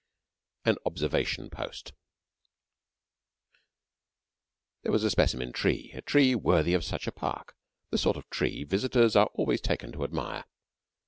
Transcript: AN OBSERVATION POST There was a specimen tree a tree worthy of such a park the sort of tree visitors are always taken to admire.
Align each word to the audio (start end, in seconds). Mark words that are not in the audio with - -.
AN 0.65 0.77
OBSERVATION 0.83 1.51
POST 1.51 1.93
There 4.81 4.91
was 4.91 5.03
a 5.03 5.11
specimen 5.11 5.51
tree 5.53 5.91
a 5.93 6.01
tree 6.01 6.33
worthy 6.33 6.73
of 6.73 6.83
such 6.83 7.05
a 7.05 7.11
park 7.11 7.55
the 7.91 7.99
sort 7.99 8.17
of 8.17 8.27
tree 8.31 8.63
visitors 8.63 9.15
are 9.15 9.29
always 9.35 9.61
taken 9.61 9.91
to 9.91 10.03
admire. 10.03 10.45